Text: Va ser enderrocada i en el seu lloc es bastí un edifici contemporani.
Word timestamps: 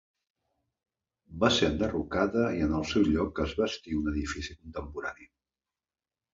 Va 1.43 1.49
ser 1.57 1.69
enderrocada 1.73 2.47
i 2.61 2.65
en 2.69 2.75
el 2.79 2.89
seu 2.93 3.07
lloc 3.11 3.45
es 3.47 3.55
bastí 3.63 3.97
un 4.01 4.13
edifici 4.15 4.59
contemporani. 4.59 5.33